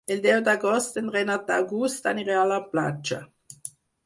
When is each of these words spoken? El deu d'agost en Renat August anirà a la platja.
El 0.13 0.21
deu 0.21 0.37
d'agost 0.45 0.97
en 1.01 1.11
Renat 1.15 1.51
August 1.57 2.09
anirà 2.13 2.39
a 2.45 2.47
la 2.55 2.59
platja. 2.73 3.21